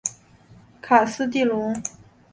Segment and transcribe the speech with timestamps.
[0.81, 1.79] 卡斯蒂隆。